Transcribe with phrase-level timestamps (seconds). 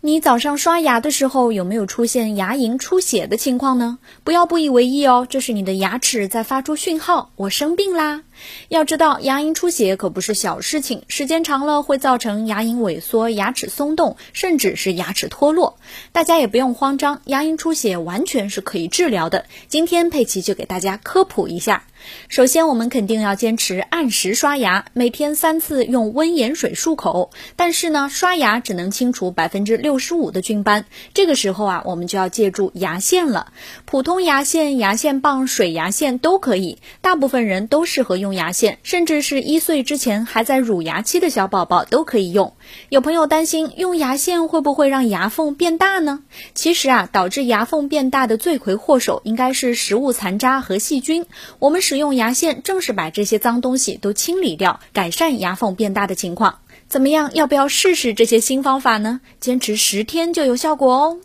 [0.00, 3.98] 你早上刷牙的时候有没有出现牙龈出血的情况呢？
[4.22, 8.22] 不要不以为意哦，这是你的牙齿在发出讯号，我生病啦。
[8.68, 15.78] 要知道，牙龈出血可不是小事情，时间长了会造成牙龈萎缩、牙齿松动，甚至是牙齿脱落。
[16.12, 19.46] 大家也不用慌张，牙龈出血完全是可以治疗的。
[19.66, 21.82] 今天佩奇就给大家科普一下。
[22.28, 27.32] 首先，我们肯定要坚持按时刷牙，每天三次用温盐水漱口。
[27.56, 30.84] 但是呢，刷牙只能清除百分之六六十五的菌斑，
[31.14, 33.54] 这个时候啊，我们就要借助牙线了。
[33.86, 42.52] 普通牙线、牙线棒、水牙线都可以，大部分人都适合用牙线，甚至是一岁之前还在乳牙期的小宝宝都可以用。
[42.90, 46.22] 有朋友担心用牙线会不会让牙缝变大呢？
[46.52, 51.24] 其实啊，导致牙缝变大的罪魁祸首应该是食物残渣和细菌。
[51.58, 56.58] 我们使用牙线正是把这些脏东西都清理掉，改善牙缝变大的情况。
[56.88, 57.30] 怎么样？
[57.34, 59.20] 要不要试试这些新方法呢？
[59.38, 61.18] 坚持十天就有效果哦。